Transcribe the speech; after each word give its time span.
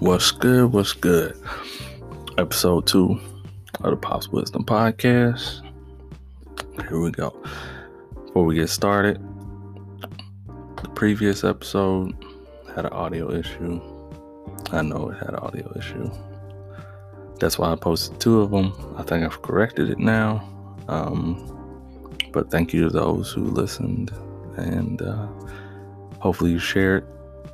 What's 0.00 0.30
good? 0.30 0.72
What's 0.72 0.92
good? 0.92 1.36
Episode 2.38 2.86
two 2.86 3.18
of 3.80 3.90
the 3.90 3.96
Pops 3.96 4.28
Wisdom 4.28 4.64
Podcast. 4.64 5.68
Here 6.88 7.00
we 7.00 7.10
go. 7.10 7.36
Before 8.26 8.44
we 8.44 8.54
get 8.54 8.68
started, 8.68 9.20
the 10.80 10.88
previous 10.90 11.42
episode 11.42 12.14
had 12.76 12.84
an 12.84 12.92
audio 12.92 13.32
issue. 13.32 13.80
I 14.70 14.82
know 14.82 15.10
it 15.10 15.18
had 15.18 15.30
an 15.30 15.40
audio 15.40 15.72
issue. 15.76 16.08
That's 17.40 17.58
why 17.58 17.72
I 17.72 17.74
posted 17.74 18.20
two 18.20 18.40
of 18.40 18.52
them. 18.52 18.72
I 18.96 19.02
think 19.02 19.24
I've 19.24 19.42
corrected 19.42 19.90
it 19.90 19.98
now. 19.98 20.48
Um, 20.86 22.06
but 22.32 22.52
thank 22.52 22.72
you 22.72 22.84
to 22.84 22.88
those 22.88 23.32
who 23.32 23.42
listened 23.46 24.12
and 24.56 25.02
uh, 25.02 25.26
hopefully 26.20 26.52
you 26.52 26.60
shared, 26.60 27.04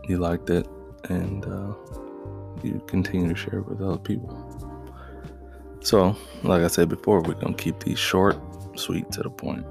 you 0.09 0.19
liked 0.19 0.51
it, 0.51 0.67
and 1.09 1.47
uh, 1.47 1.73
you 2.63 2.83
continue 2.87 3.29
to 3.29 3.35
share 3.35 3.59
it 3.59 3.69
with 3.69 3.81
other 3.81 3.99
people. 3.99 4.55
So, 5.81 6.17
like 6.43 6.63
I 6.63 6.69
said 6.69 6.89
before, 6.89 7.21
we're 7.21 7.35
going 7.35 7.55
to 7.55 7.63
keep 7.63 7.81
these 7.81 7.99
short, 7.99 8.37
sweet, 8.79 9.11
to 9.13 9.23
the 9.23 9.31
point. 9.31 9.67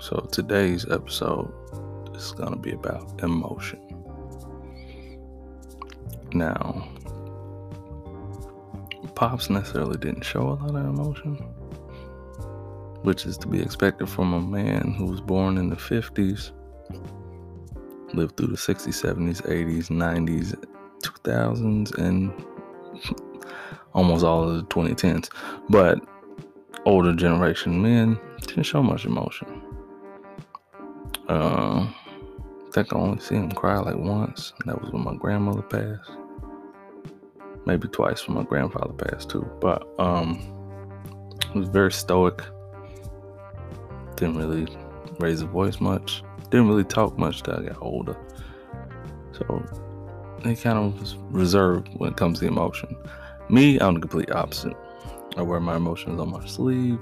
So, 0.00 0.28
today's 0.32 0.84
episode 0.90 1.52
is 2.16 2.32
going 2.32 2.50
to 2.50 2.58
be 2.58 2.72
about 2.72 3.22
emotion. 3.22 3.80
Now, 6.32 6.88
Pops 9.14 9.50
necessarily 9.50 9.98
didn't 9.98 10.24
show 10.24 10.42
a 10.42 10.54
lot 10.54 10.74
of 10.74 10.84
emotion, 10.84 11.34
which 13.02 13.26
is 13.26 13.36
to 13.38 13.48
be 13.48 13.60
expected 13.60 14.08
from 14.08 14.32
a 14.32 14.40
man 14.40 14.94
who 14.96 15.06
was 15.06 15.20
born 15.20 15.58
in 15.58 15.70
the 15.70 15.76
50s, 15.76 16.50
lived 18.14 18.36
through 18.36 18.48
the 18.48 18.56
60s, 18.56 19.04
70s, 19.04 19.42
80s, 19.42 19.88
90s, 19.88 20.77
2000s 21.02 21.96
and 21.98 22.32
almost 23.94 24.24
all 24.24 24.48
of 24.48 24.56
the 24.56 24.62
2010s. 24.64 25.30
But 25.68 26.00
older 26.84 27.14
generation 27.14 27.82
men 27.82 28.18
didn't 28.46 28.64
show 28.64 28.82
much 28.82 29.04
emotion. 29.04 29.62
Uh, 31.28 31.86
I 32.68 32.70
think 32.72 32.92
I 32.92 32.96
only 32.96 33.20
seen 33.20 33.44
him 33.44 33.52
cry 33.52 33.78
like 33.78 33.96
once, 33.96 34.52
and 34.60 34.70
that 34.70 34.80
was 34.80 34.92
when 34.92 35.04
my 35.04 35.14
grandmother 35.14 35.62
passed. 35.62 36.10
Maybe 37.66 37.88
twice 37.88 38.26
when 38.26 38.36
my 38.36 38.44
grandfather 38.44 38.94
passed 38.94 39.28
too. 39.28 39.46
But 39.60 39.86
um, 39.98 40.38
he 41.52 41.58
was 41.58 41.68
very 41.68 41.92
stoic. 41.92 42.42
Didn't 44.16 44.36
really 44.36 44.74
raise 45.18 45.40
his 45.40 45.42
voice 45.42 45.80
much. 45.80 46.22
Didn't 46.50 46.68
really 46.68 46.84
talk 46.84 47.18
much 47.18 47.42
till 47.42 47.54
I 47.54 47.68
got 47.68 47.82
older. 47.82 48.16
So 49.32 49.62
he 50.44 50.56
kind 50.56 50.78
of 50.78 51.34
reserved 51.34 51.88
when 51.94 52.10
it 52.10 52.16
comes 52.16 52.40
to 52.40 52.46
emotion. 52.46 52.96
Me, 53.48 53.78
I'm 53.78 53.94
the 53.94 54.00
complete 54.00 54.30
opposite. 54.30 54.76
I 55.36 55.42
wear 55.42 55.60
my 55.60 55.76
emotions 55.76 56.20
on 56.20 56.30
my 56.30 56.46
sleeve. 56.46 56.98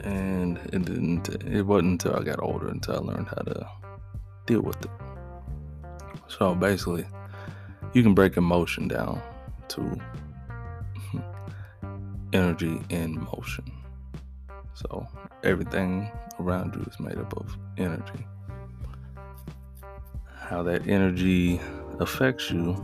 And 0.00 0.58
it 0.72 0.84
didn't 0.84 1.28
it 1.28 1.62
wasn't 1.62 2.02
until 2.04 2.16
I 2.16 2.22
got 2.22 2.42
older 2.42 2.68
until 2.68 2.96
I 2.96 2.98
learned 2.98 3.28
how 3.28 3.42
to 3.42 3.68
deal 4.46 4.60
with 4.60 4.84
it. 4.84 4.90
So 6.28 6.54
basically, 6.54 7.06
you 7.94 8.02
can 8.02 8.14
break 8.14 8.36
emotion 8.36 8.88
down 8.88 9.22
to 9.68 10.00
energy 12.32 12.80
in 12.90 13.24
motion. 13.32 13.64
So 14.74 15.06
everything 15.42 16.10
around 16.38 16.74
you 16.74 16.82
is 16.82 17.00
made 17.00 17.16
up 17.16 17.34
of 17.38 17.56
energy 17.78 18.26
how 20.48 20.62
that 20.62 20.86
energy 20.86 21.60
affects 22.00 22.50
you 22.50 22.74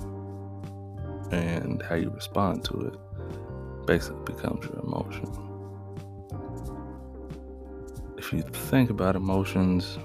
and 1.31 1.83
how 1.83 1.95
you 1.95 2.11
respond 2.11 2.65
to 2.65 2.81
it 2.81 3.87
basically 3.87 4.35
becomes 4.35 4.65
your 4.67 4.81
emotion. 4.81 5.27
If 8.17 8.33
you 8.33 8.43
think 8.43 8.91
about 8.91 9.17
emotions 9.17 9.99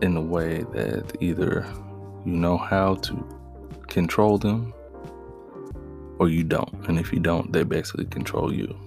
in 0.00 0.16
a 0.16 0.20
way 0.20 0.64
that 0.72 1.16
either 1.20 1.66
you 2.24 2.32
know 2.32 2.56
how 2.56 2.96
to 2.96 3.40
control 3.88 4.38
them 4.38 4.72
or 6.18 6.28
you 6.28 6.44
don't. 6.44 6.72
And 6.88 6.98
if 6.98 7.12
you 7.12 7.20
don't, 7.20 7.52
they 7.52 7.62
basically 7.62 8.06
control 8.06 8.52
you 8.52 8.78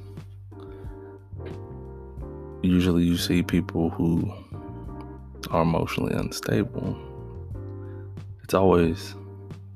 usually 2.67 3.03
you 3.03 3.17
see 3.17 3.43
people 3.43 3.89
who 3.89 4.31
are 5.51 5.61
emotionally 5.61 6.13
unstable, 6.13 6.97
it's 8.43 8.53
always 8.53 9.15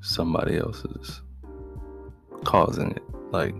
somebody 0.00 0.58
else's 0.58 1.22
causing 2.44 2.90
it. 2.92 3.02
Like, 3.30 3.54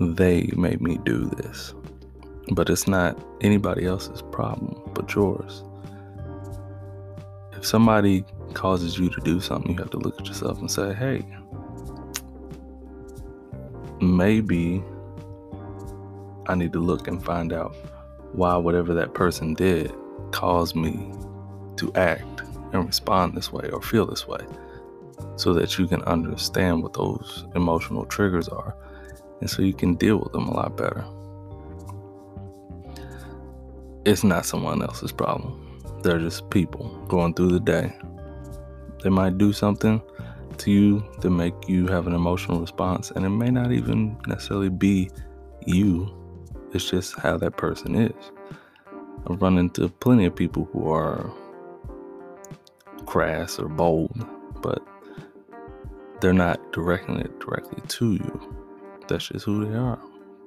they 0.00 0.50
made 0.56 0.80
me 0.80 0.98
do 1.04 1.30
this. 1.36 1.74
But 2.52 2.68
it's 2.68 2.86
not 2.86 3.22
anybody 3.40 3.86
else's 3.86 4.22
problem 4.22 4.80
but 4.94 5.14
yours. 5.14 5.62
If 7.52 7.64
somebody 7.64 8.24
causes 8.52 8.98
you 8.98 9.08
to 9.10 9.20
do 9.20 9.40
something, 9.40 9.72
you 9.72 9.78
have 9.78 9.90
to 9.90 9.98
look 9.98 10.20
at 10.20 10.26
yourself 10.26 10.58
and 10.58 10.70
say, 10.70 10.92
hey, 10.92 11.24
maybe 14.00 14.84
I 16.46 16.54
need 16.54 16.72
to 16.74 16.80
look 16.80 17.08
and 17.08 17.24
find 17.24 17.52
out 17.52 17.74
why 18.34 18.56
whatever 18.56 18.94
that 18.94 19.14
person 19.14 19.54
did 19.54 19.92
caused 20.32 20.74
me 20.74 21.12
to 21.76 21.92
act 21.94 22.42
and 22.72 22.86
respond 22.86 23.36
this 23.36 23.52
way 23.52 23.68
or 23.70 23.80
feel 23.80 24.06
this 24.06 24.26
way 24.26 24.44
so 25.36 25.52
that 25.52 25.78
you 25.78 25.86
can 25.86 26.02
understand 26.02 26.82
what 26.82 26.92
those 26.92 27.46
emotional 27.54 28.04
triggers 28.06 28.48
are 28.48 28.76
and 29.40 29.48
so 29.48 29.62
you 29.62 29.74
can 29.74 29.94
deal 29.94 30.16
with 30.18 30.32
them 30.32 30.48
a 30.48 30.54
lot 30.54 30.76
better. 30.76 31.04
It's 34.04 34.24
not 34.24 34.46
someone 34.46 34.82
else's 34.82 35.12
problem. 35.12 35.80
They're 36.02 36.18
just 36.18 36.50
people 36.50 36.88
going 37.08 37.34
through 37.34 37.52
the 37.52 37.60
day. 37.60 37.94
They 39.02 39.10
might 39.10 39.38
do 39.38 39.52
something 39.52 40.02
to 40.58 40.70
you 40.70 41.04
to 41.20 41.30
make 41.30 41.54
you 41.68 41.86
have 41.86 42.06
an 42.06 42.14
emotional 42.14 42.60
response, 42.60 43.10
and 43.10 43.24
it 43.24 43.30
may 43.30 43.50
not 43.50 43.72
even 43.72 44.16
necessarily 44.26 44.68
be 44.68 45.10
you 45.66 46.23
it's 46.74 46.90
just 46.90 47.18
how 47.18 47.36
that 47.38 47.56
person 47.56 47.94
is. 47.94 48.32
I've 49.26 49.40
run 49.40 49.58
into 49.58 49.88
plenty 49.88 50.26
of 50.26 50.34
people 50.34 50.68
who 50.72 50.90
are 50.90 51.30
crass 53.06 53.58
or 53.58 53.68
bold, 53.68 54.26
but 54.60 54.86
they're 56.20 56.32
not 56.32 56.72
directing 56.72 57.18
it 57.20 57.38
directly 57.40 57.82
to 57.88 58.12
you. 58.14 58.56
That's 59.08 59.28
just 59.28 59.44
who 59.44 59.64
they 59.64 59.74
are. 59.76 60.00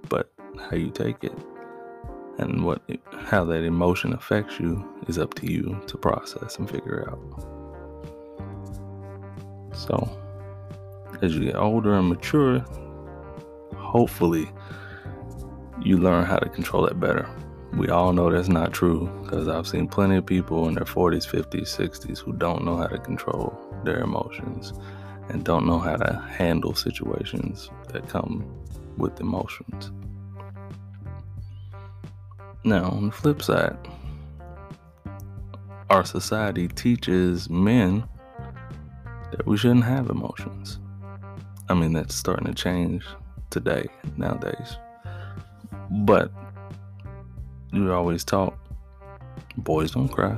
But 0.09 0.31
how 0.59 0.75
you 0.75 0.89
take 0.89 1.23
it 1.23 1.37
and 2.39 2.63
what 2.65 2.81
how 3.11 3.43
that 3.45 3.63
emotion 3.63 4.13
affects 4.13 4.59
you 4.59 4.87
is 5.07 5.17
up 5.17 5.33
to 5.35 5.51
you 5.51 5.79
to 5.87 5.97
process 5.97 6.57
and 6.57 6.69
figure 6.69 7.09
out. 7.09 7.19
So, 9.73 10.09
as 11.21 11.35
you 11.35 11.45
get 11.45 11.55
older 11.55 11.93
and 11.93 12.09
mature, 12.09 12.59
hopefully 13.75 14.49
you 15.81 15.97
learn 15.97 16.25
how 16.25 16.37
to 16.37 16.49
control 16.49 16.85
it 16.85 16.99
better. 16.99 17.29
We 17.73 17.89
all 17.89 18.13
know 18.13 18.31
that's 18.31 18.47
not 18.47 18.73
true 18.73 19.09
because 19.23 19.47
I've 19.47 19.67
seen 19.67 19.87
plenty 19.87 20.17
of 20.17 20.25
people 20.25 20.67
in 20.67 20.75
their 20.75 20.85
40s, 20.85 21.27
50s, 21.27 21.67
60s 21.67 22.19
who 22.19 22.33
don't 22.33 22.63
know 22.63 22.77
how 22.77 22.87
to 22.87 22.97
control 22.97 23.57
their 23.83 23.99
emotions 23.99 24.73
and 25.29 25.43
don't 25.43 25.67
know 25.67 25.79
how 25.79 25.97
to 25.97 26.19
handle 26.37 26.73
situations 26.73 27.69
that 27.89 28.07
come 28.07 28.45
with 28.97 29.19
emotions. 29.19 29.91
Now, 32.63 32.89
on 32.89 33.07
the 33.07 33.11
flip 33.11 33.41
side, 33.41 33.77
our 35.89 36.03
society 36.03 36.67
teaches 36.67 37.49
men 37.49 38.07
that 39.31 39.45
we 39.45 39.57
shouldn't 39.57 39.83
have 39.83 40.09
emotions. 40.09 40.79
I 41.69 41.73
mean, 41.73 41.93
that's 41.93 42.15
starting 42.15 42.47
to 42.47 42.53
change 42.53 43.05
today, 43.49 43.87
nowadays. 44.15 44.77
But 45.89 46.31
you 47.71 47.91
always 47.93 48.23
taught 48.23 48.57
boys 49.57 49.91
don't 49.91 50.09
cry. 50.09 50.35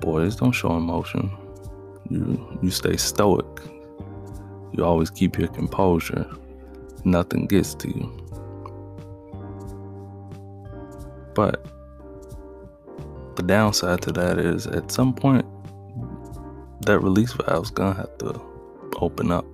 Boys 0.00 0.36
don't 0.36 0.52
show 0.52 0.76
emotion. 0.76 1.30
You 2.10 2.58
you 2.62 2.70
stay 2.70 2.96
stoic. 2.96 3.46
You 4.72 4.84
always 4.84 5.10
keep 5.10 5.38
your 5.38 5.48
composure. 5.48 6.26
Nothing 7.04 7.46
gets 7.46 7.74
to 7.76 7.88
you. 7.88 8.12
But 11.34 11.64
the 13.36 13.42
downside 13.42 14.02
to 14.02 14.12
that 14.12 14.38
is 14.38 14.66
at 14.66 14.90
some 14.90 15.14
point 15.14 15.46
that 16.82 17.00
release 17.00 17.32
valve's 17.32 17.70
gonna 17.70 17.94
have 17.94 18.18
to 18.18 18.40
open 18.96 19.30
up. 19.30 19.46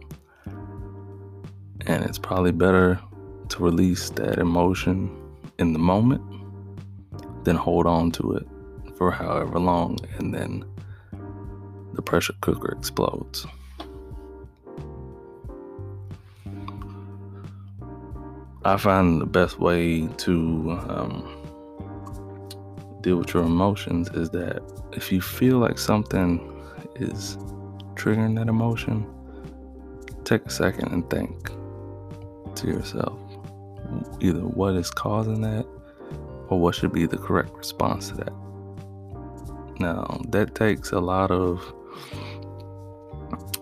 And 1.87 2.05
it's 2.05 2.19
probably 2.19 2.53
better 2.53 2.99
to 3.55 3.63
release 3.63 4.11
that 4.11 4.39
emotion 4.39 5.09
in 5.61 5.73
the 5.73 5.79
moment, 5.79 6.21
then 7.45 7.55
hold 7.55 7.87
on 7.87 8.11
to 8.11 8.33
it 8.33 8.45
for 8.97 9.13
however 9.13 9.61
long, 9.61 9.97
and 10.19 10.35
then 10.35 10.65
the 11.93 12.03
pressure 12.03 12.35
cooker 12.41 12.73
explodes. 12.73 13.47
I 18.65 18.77
find 18.77 19.21
the 19.21 19.27
best 19.27 19.61
way 19.61 20.09
to 20.09 20.81
um, 20.89 21.13
deal 23.03 23.19
with 23.19 23.35
your 23.35 23.45
emotions 23.45 24.09
is 24.11 24.31
that 24.31 24.63
if 24.91 25.13
you 25.13 25.21
feel 25.21 25.59
like 25.59 25.79
something 25.79 26.41
is 26.97 27.37
triggering 27.95 28.35
that 28.37 28.49
emotion, 28.49 29.07
take 30.25 30.45
a 30.45 30.51
second 30.51 30.93
and 30.93 31.09
think 31.09 31.51
to 32.57 32.67
yourself 32.67 33.24
either 34.21 34.41
what 34.41 34.75
is 34.75 34.91
causing 34.91 35.41
that 35.43 35.67
or 36.49 36.61
what 36.61 36.75
should 36.75 36.93
be 36.93 37.07
the 37.07 37.17
correct 37.17 37.53
response 37.57 38.09
to 38.09 38.17
that. 38.17 38.33
Now, 39.81 40.21
that 40.29 40.55
takes 40.55 40.93
a 40.93 41.01
lot 41.01 41.31
of 41.31 41.61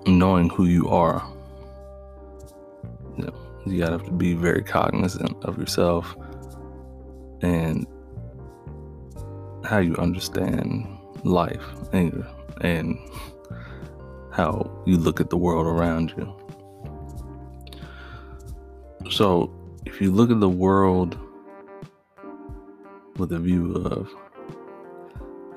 knowing 0.07 0.51
who 0.51 0.67
you 0.67 0.89
are. 0.89 1.27
You, 3.17 3.25
know, 3.25 3.35
you 3.67 3.79
gotta 3.79 3.93
have 3.93 4.05
to 4.05 4.13
be 4.13 4.35
very 4.35 4.63
cognizant 4.63 5.43
of 5.45 5.59
yourself 5.59 6.15
and 7.41 7.87
how 9.65 9.79
you 9.79 9.97
understand 9.97 10.87
life 11.25 11.65
and, 11.93 12.25
and 12.61 12.99
how 14.33 14.71
you 14.87 14.97
look 14.97 15.21
at 15.21 15.31
the 15.31 15.37
world 15.37 15.67
around 15.67 16.13
you. 16.17 16.35
So, 19.11 19.53
if 19.87 20.01
you 20.01 20.11
look 20.13 20.31
at 20.31 20.41
the 20.41 20.49
world 20.49 21.19
with 23.17 23.33
a 23.33 23.39
view 23.39 23.75
of 23.75 24.15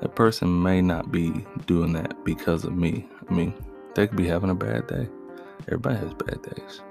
that 0.00 0.14
person 0.14 0.62
may 0.62 0.82
not 0.82 1.10
be 1.10 1.46
doing 1.66 1.92
that 1.94 2.22
because 2.24 2.64
of 2.64 2.76
me. 2.76 3.08
I 3.28 3.32
mean, 3.32 3.54
they 3.94 4.06
could 4.06 4.16
be 4.16 4.26
having 4.26 4.50
a 4.50 4.54
bad 4.54 4.86
day. 4.86 5.08
Everybody 5.68 5.96
has 5.96 6.14
bad 6.14 6.42
days. 6.42 6.82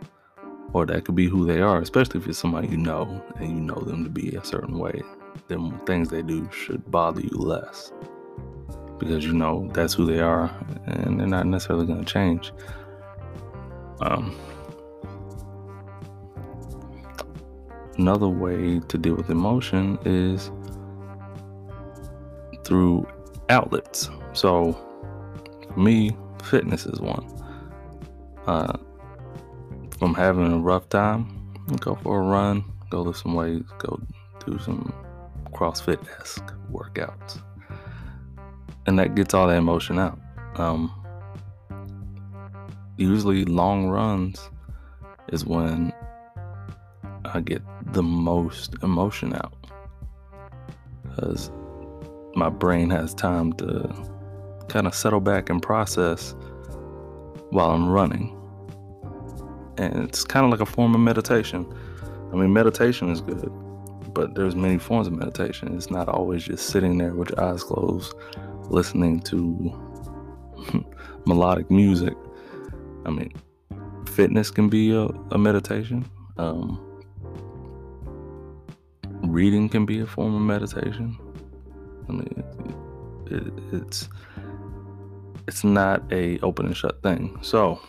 Or 0.74 0.86
that 0.88 1.06
could 1.06 1.16
be 1.16 1.28
who 1.28 1.46
they 1.46 1.62
are, 1.62 1.80
especially 1.80 2.20
if 2.20 2.28
it's 2.28 2.40
somebody 2.40 2.68
you 2.68 2.78
know 2.78 3.24
and 3.38 3.50
you 3.50 3.62
know 3.62 3.80
them 3.80 4.04
to 4.04 4.10
be 4.10 4.36
a 4.36 4.44
certain 4.44 4.80
way. 4.80 5.02
Then 5.48 5.80
things 5.86 6.10
they 6.10 6.22
do 6.22 6.50
should 6.52 6.90
bother 6.92 7.22
you 7.22 7.38
less 7.38 7.94
because 8.98 9.26
you 9.26 9.34
know 9.34 9.70
that's 9.74 9.94
who 9.94 10.06
they 10.06 10.20
are 10.20 10.50
and 10.86 11.20
they're 11.20 11.28
not 11.28 11.46
necessarily 11.46 11.86
going 11.86 12.04
to 12.04 12.12
change. 12.12 12.52
Um, 14.02 14.36
another 17.98 18.28
way 18.28 18.80
to 18.88 18.98
deal 18.98 19.16
with 19.16 19.30
emotion 19.30 19.98
is 20.06 20.52
through 22.64 23.08
outlets. 23.50 24.10
So, 24.34 24.74
for 25.74 25.80
me, 25.80 26.16
fitness 26.44 26.86
is 26.86 27.00
one. 27.00 27.26
Uh, 28.48 28.78
from 29.98 30.14
having 30.14 30.52
a 30.52 30.58
rough 30.60 30.90
time, 30.90 31.54
go 31.80 31.96
for 31.96 32.22
a 32.22 32.24
run, 32.24 32.64
go 32.90 33.02
lift 33.02 33.20
some 33.20 33.34
weights, 33.34 33.72
go 33.80 34.00
do 34.46 34.60
some 34.60 34.94
CrossFit 35.52 36.00
esque 36.20 36.54
workouts. 36.72 37.42
And 38.88 39.00
that 39.00 39.16
gets 39.16 39.34
all 39.34 39.48
that 39.48 39.58
emotion 39.58 39.98
out. 39.98 40.20
Um, 40.56 40.92
usually, 42.98 43.46
long 43.46 43.88
runs 43.88 44.50
is 45.30 45.46
when 45.46 45.92
I 47.36 47.42
get 47.42 47.62
the 47.92 48.02
most 48.02 48.76
emotion 48.82 49.34
out. 49.34 49.54
Because 51.04 51.52
my 52.34 52.48
brain 52.48 52.90
has 52.92 53.14
time 53.14 53.52
to 53.54 53.94
kind 54.70 54.88
of 54.88 54.96
settle 54.96 55.20
back 55.20 55.50
and 55.50 55.62
process 55.62 56.34
while 57.50 57.72
I'm 57.72 57.90
running. 57.90 58.34
And 59.78 59.98
it's 60.06 60.24
kind 60.24 60.46
of 60.46 60.52
like 60.52 60.62
a 60.62 60.66
form 60.66 60.96
of 60.96 61.02
meditation. 61.02 61.66
I 62.32 62.38
mean, 62.38 62.54
meditation 62.54 63.10
is 63.10 63.20
good, 63.20 63.52
but 64.14 64.36
there's 64.36 64.56
many 64.56 64.78
forms 64.78 65.08
of 65.08 65.14
meditation. 65.14 65.76
It's 65.76 65.92
not 65.92 66.08
always 66.08 66.46
just 66.46 66.68
sitting 66.68 66.98
there 66.98 67.16
with 67.16 67.32
your 67.32 67.44
eyes 67.44 67.64
closed, 67.64 68.14
listening 68.70 69.20
to 69.24 69.74
melodic 71.26 71.70
music. 71.70 72.14
I 73.06 73.10
mean, 73.10 73.34
fitness 74.08 74.52
can 74.52 74.70
be 74.70 74.96
a, 74.96 75.08
a 75.32 75.38
meditation. 75.38 76.10
Um, 76.38 76.95
reading 79.36 79.68
can 79.68 79.86
be 79.86 80.00
a 80.00 80.08
form 80.08 80.34
of 80.34 80.42
meditation. 80.42 81.18
I 82.08 82.12
mean, 82.14 82.44
it, 83.30 83.34
it, 83.34 83.54
it's 83.74 84.08
it's 85.46 85.66
not 85.66 86.02
a 86.10 86.40
open 86.40 86.68
and 86.68 86.78
shut 86.78 87.04
thing. 87.04 87.38
So 87.42 87.82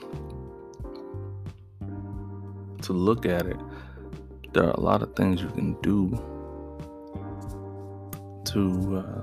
to 2.83 2.93
look 2.93 3.27
at 3.27 3.47
it, 3.47 3.57
there 4.55 4.65
are 4.65 4.73
a 4.73 4.81
lot 4.81 5.03
of 5.03 5.15
things 5.15 5.41
you 5.41 5.49
can 5.51 5.81
do 5.83 6.11
to 8.47 9.05
uh, 9.05 9.23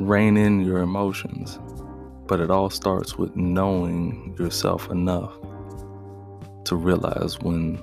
rein 0.00 0.36
in 0.36 0.60
your 0.60 0.80
emotions, 0.80 1.58
but 2.26 2.40
it 2.40 2.50
all 2.50 2.68
starts 2.68 3.16
with 3.16 3.34
knowing 3.34 4.36
yourself 4.38 4.90
enough 4.90 5.32
to 6.66 6.76
realize 6.76 7.38
when 7.40 7.82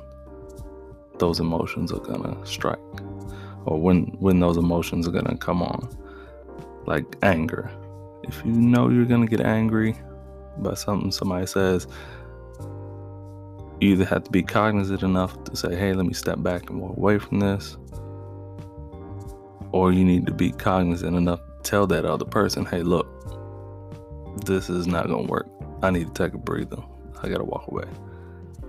those 1.19 1.39
emotions 1.39 1.91
are 1.91 1.99
gonna 1.99 2.45
strike 2.45 2.79
or 3.65 3.79
when 3.79 4.05
when 4.19 4.39
those 4.39 4.57
emotions 4.57 5.07
are 5.07 5.11
gonna 5.11 5.37
come 5.37 5.61
on 5.61 5.89
like 6.85 7.15
anger. 7.23 7.71
If 8.23 8.43
you 8.45 8.51
know 8.51 8.89
you're 8.89 9.05
gonna 9.05 9.27
get 9.27 9.41
angry 9.41 9.95
by 10.57 10.73
something 10.73 11.11
somebody 11.11 11.45
says 11.45 11.87
you 13.81 13.91
either 13.91 14.05
have 14.05 14.23
to 14.23 14.31
be 14.31 14.41
cognizant 14.41 15.03
enough 15.03 15.43
to 15.43 15.55
say 15.55 15.75
hey 15.75 15.93
let 15.93 16.05
me 16.05 16.13
step 16.13 16.41
back 16.41 16.69
and 16.69 16.79
walk 16.79 16.95
away 16.95 17.19
from 17.19 17.39
this 17.39 17.77
or 19.73 19.91
you 19.91 20.05
need 20.05 20.25
to 20.25 20.33
be 20.33 20.51
cognizant 20.51 21.15
enough 21.15 21.39
to 21.39 21.69
tell 21.69 21.85
that 21.87 22.05
other 22.05 22.25
person 22.25 22.65
hey 22.65 22.83
look 22.83 23.15
this 24.43 24.69
is 24.69 24.85
not 24.85 25.07
gonna 25.07 25.27
work. 25.27 25.47
I 25.81 25.91
need 25.91 26.07
to 26.07 26.13
take 26.13 26.33
a 26.33 26.37
breather. 26.37 26.77
I 27.21 27.29
gotta 27.29 27.43
walk 27.43 27.67
away. 27.67 27.85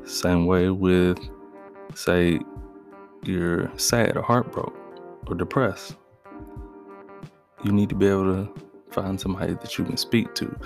Same 0.05 0.47
way 0.47 0.71
with 0.71 1.19
say 1.95 2.41
you're 3.25 3.71
sad 3.77 4.17
or 4.17 4.23
heartbroken 4.23 4.81
or 5.27 5.35
depressed, 5.35 5.97
you 7.65 7.73
need 7.73 7.89
to 7.89 7.95
be 7.95 8.07
able 8.07 8.25
to 8.25 8.55
find 8.91 9.21
somebody 9.21 9.55
that 9.55 9.79
you 9.79 9.85
can 9.85 9.97
speak 9.97 10.35
to. 10.35 10.59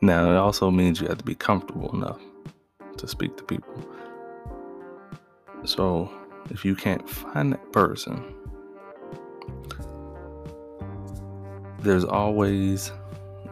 Now, 0.00 0.30
it 0.30 0.36
also 0.36 0.70
means 0.70 1.00
you 1.00 1.08
have 1.08 1.18
to 1.18 1.24
be 1.24 1.34
comfortable 1.34 1.94
enough 1.94 2.20
to 2.96 3.08
speak 3.08 3.36
to 3.36 3.44
people. 3.44 3.84
So, 5.64 6.10
if 6.50 6.64
you 6.64 6.74
can't 6.74 7.08
find 7.08 7.52
that 7.52 7.72
person, 7.72 8.34
there's 11.80 12.04
always, 12.04 12.92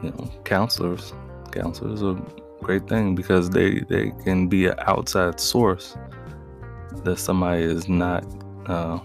you 0.02 0.10
know, 0.10 0.30
counselors. 0.44 1.12
Counselors 1.52 2.02
are 2.02 2.16
a 2.16 2.64
great 2.64 2.88
thing 2.88 3.14
because 3.14 3.50
they, 3.50 3.80
they 3.80 4.12
can 4.24 4.48
be 4.48 4.66
an 4.66 4.74
outside 4.80 5.40
source 5.40 5.96
that 7.04 7.18
somebody 7.18 7.62
is 7.62 7.88
not 7.88 8.24
uh, 8.66 8.98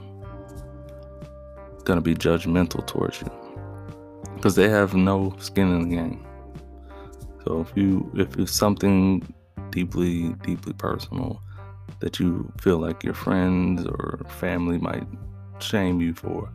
going 1.84 1.98
to 1.98 2.02
be 2.02 2.16
judgmental 2.16 2.86
towards 2.86 3.22
you 3.22 3.32
because 4.36 4.56
they 4.56 4.70
have 4.70 4.94
no 4.94 5.36
skin 5.40 5.72
in 5.72 5.90
the 5.90 5.96
game. 5.96 6.26
So 7.46 7.62
if 7.62 7.72
you 7.76 8.12
if 8.16 8.38
it's 8.38 8.52
something 8.52 9.26
deeply 9.70 10.30
deeply 10.44 10.74
personal 10.74 11.42
that 12.00 12.20
you 12.20 12.52
feel 12.60 12.78
like 12.78 13.04
your 13.04 13.14
friends 13.14 13.86
or 13.86 14.20
family 14.28 14.78
might 14.78 15.08
shame 15.60 16.02
you 16.02 16.14
for, 16.14 16.52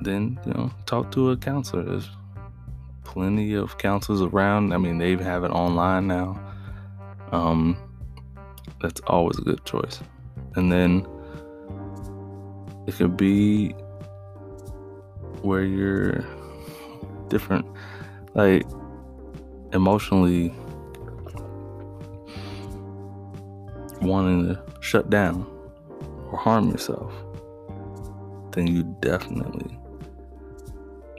then 0.00 0.38
you 0.46 0.52
know 0.52 0.70
talk 0.86 1.10
to 1.12 1.30
a 1.30 1.36
counselor. 1.36 1.84
There's 1.84 2.08
plenty 3.04 3.54
of 3.54 3.78
counselors 3.78 4.22
around. 4.22 4.72
I 4.72 4.78
mean, 4.78 4.98
they 4.98 5.14
have 5.16 5.44
it 5.44 5.50
online 5.50 6.06
now. 6.06 6.40
Um, 7.32 7.76
that's 8.84 9.00
always 9.06 9.38
a 9.38 9.40
good 9.40 9.64
choice. 9.64 10.00
And 10.56 10.70
then 10.70 11.06
it 12.86 12.94
could 12.96 13.16
be 13.16 13.70
where 15.40 15.64
you're 15.64 16.22
different, 17.28 17.64
like 18.34 18.66
emotionally 19.72 20.52
wanting 24.02 24.48
to 24.48 24.62
shut 24.80 25.08
down 25.08 25.46
or 26.30 26.36
harm 26.36 26.70
yourself, 26.70 27.10
then 28.52 28.66
you 28.66 28.82
definitely 29.00 29.78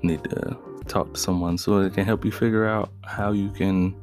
need 0.04 0.24
to 0.26 0.56
talk 0.88 1.12
to 1.16 1.20
someone 1.20 1.58
so 1.58 1.82
they 1.82 1.90
can 1.90 2.06
help 2.06 2.24
you 2.24 2.32
figure 2.32 2.68
out 2.68 2.92
how 3.04 3.32
you 3.32 3.50
can 3.50 3.96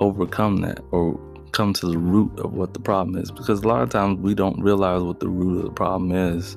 overcome 0.00 0.56
that 0.56 0.80
or 0.90 1.20
come 1.52 1.72
to 1.74 1.86
the 1.86 1.98
root 1.98 2.38
of 2.40 2.54
what 2.54 2.74
the 2.74 2.80
problem 2.80 3.16
is 3.16 3.30
because 3.30 3.62
a 3.62 3.68
lot 3.68 3.82
of 3.82 3.90
times 3.90 4.18
we 4.18 4.34
don't 4.34 4.60
realize 4.60 5.02
what 5.02 5.20
the 5.20 5.28
root 5.28 5.58
of 5.58 5.64
the 5.64 5.70
problem 5.70 6.12
is 6.12 6.56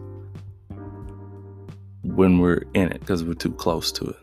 when 2.03 2.39
we're 2.39 2.63
in 2.73 2.91
it 2.91 2.99
because 3.01 3.23
we're 3.23 3.33
too 3.33 3.51
close 3.51 3.91
to 3.91 4.05
it. 4.05 4.15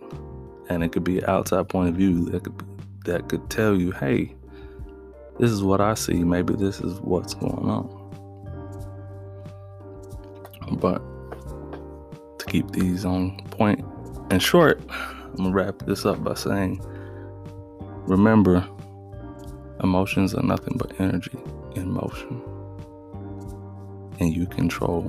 And 0.69 0.83
it 0.83 0.93
could 0.93 1.05
be 1.05 1.19
an 1.19 1.25
outside 1.29 1.69
point 1.69 1.91
of 1.91 1.95
view 1.95 2.25
that 2.31 2.45
could 2.45 2.65
that 3.05 3.29
could 3.29 3.51
tell 3.51 3.77
you 3.77 3.91
hey 3.93 4.35
this 5.39 5.51
is 5.51 5.63
what 5.63 5.81
i 5.81 5.95
see. 5.95 6.23
Maybe 6.25 6.55
this 6.55 6.81
is 6.81 7.01
what's 7.01 7.35
going 7.35 7.69
on. 7.69 7.99
But 10.79 11.03
to 12.39 12.47
keep 12.47 12.71
these 12.71 13.05
on 13.05 13.37
point 13.51 13.85
and 14.31 14.43
short 14.43 14.81
i'm 14.91 15.37
gonna 15.37 15.51
wrap 15.51 15.79
this 15.81 16.05
up 16.05 16.23
by 16.25 16.35
saying 16.35 16.81
remember 18.07 18.67
Emotions 19.83 20.35
are 20.35 20.43
nothing 20.43 20.77
but 20.77 21.01
energy 21.01 21.37
in 21.75 21.91
motion. 21.91 22.41
And 24.21 24.35
you 24.35 24.47
control 24.47 25.09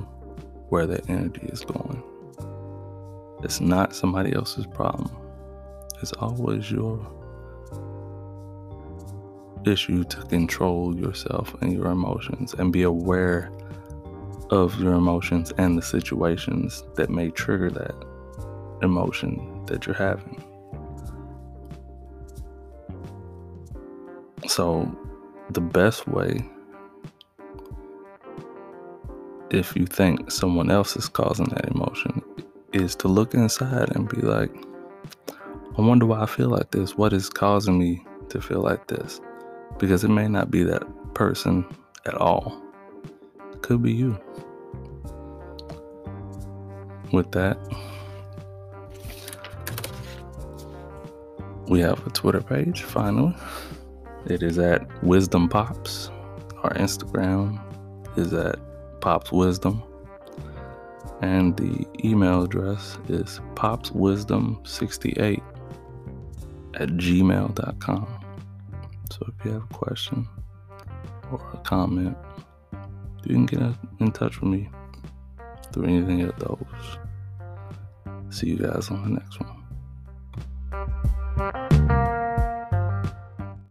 where 0.68 0.86
that 0.86 1.08
energy 1.08 1.42
is 1.44 1.60
going. 1.60 2.02
It's 3.44 3.60
not 3.60 3.94
somebody 3.94 4.34
else's 4.34 4.66
problem. 4.66 5.14
It's 6.02 6.12
always 6.14 6.70
your 6.70 6.98
issue 9.64 10.02
to 10.04 10.16
control 10.22 10.98
yourself 10.98 11.54
and 11.62 11.72
your 11.72 11.86
emotions 11.86 12.54
and 12.54 12.72
be 12.72 12.82
aware 12.82 13.52
of 14.50 14.78
your 14.80 14.94
emotions 14.94 15.52
and 15.56 15.78
the 15.78 15.82
situations 15.82 16.82
that 16.96 17.10
may 17.10 17.30
trigger 17.30 17.70
that 17.70 17.94
emotion 18.82 19.64
that 19.66 19.86
you're 19.86 19.94
having. 19.94 20.42
So, 24.54 24.88
the 25.50 25.60
best 25.60 26.06
way, 26.06 26.48
if 29.50 29.74
you 29.74 29.84
think 29.84 30.30
someone 30.30 30.70
else 30.70 30.94
is 30.94 31.08
causing 31.08 31.46
that 31.46 31.66
emotion, 31.74 32.22
is 32.72 32.94
to 32.96 33.08
look 33.08 33.34
inside 33.34 33.90
and 33.96 34.08
be 34.08 34.20
like, 34.20 34.54
I 35.76 35.82
wonder 35.82 36.06
why 36.06 36.22
I 36.22 36.26
feel 36.26 36.50
like 36.50 36.70
this. 36.70 36.96
What 36.96 37.12
is 37.12 37.28
causing 37.28 37.80
me 37.80 38.06
to 38.28 38.40
feel 38.40 38.60
like 38.60 38.86
this? 38.86 39.20
Because 39.80 40.04
it 40.04 40.08
may 40.08 40.28
not 40.28 40.52
be 40.52 40.62
that 40.62 40.84
person 41.14 41.66
at 42.06 42.14
all, 42.14 42.62
it 43.52 43.60
could 43.62 43.82
be 43.82 43.92
you. 43.92 44.16
With 47.12 47.32
that, 47.32 47.58
we 51.66 51.80
have 51.80 52.06
a 52.06 52.10
Twitter 52.10 52.40
page 52.40 52.82
finally. 52.82 53.34
It 54.26 54.42
is 54.42 54.58
at 54.58 54.86
Wisdom 55.02 55.48
Pops. 55.50 56.10
Our 56.62 56.70
Instagram 56.74 57.60
is 58.16 58.32
at 58.32 58.58
Pops 59.00 59.30
Wisdom. 59.30 59.82
And 61.20 61.54
the 61.56 61.86
email 62.02 62.44
address 62.44 62.96
is 63.08 63.40
popswisdom68 63.54 65.42
at 66.74 66.88
gmail.com. 66.88 68.24
So 69.10 69.26
if 69.28 69.44
you 69.44 69.52
have 69.52 69.64
a 69.64 69.74
question 69.74 70.26
or 71.30 71.40
a 71.52 71.58
comment, 71.58 72.16
you 73.24 73.34
can 73.34 73.46
get 73.46 73.60
in 74.00 74.10
touch 74.12 74.40
with 74.40 74.50
me 74.50 74.70
through 75.72 75.84
anything 75.84 76.22
of 76.22 76.38
those. 76.38 76.98
See 78.30 78.48
you 78.48 78.56
guys 78.56 78.90
on 78.90 79.02
the 79.02 79.10
next 79.20 79.38
one. 79.38 79.53